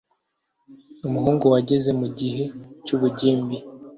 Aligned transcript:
umuhungu 1.07 1.45
wageze 1.53 1.89
mu 1.99 2.07
gihe 2.17 2.43
cy'ubugimbi 2.85 3.57